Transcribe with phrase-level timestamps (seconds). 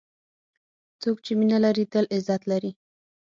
[1.01, 2.71] څوک چې مینه لري، تل عزت لري.